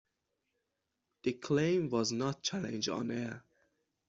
[1.21, 3.43] The claim was not challenged on air.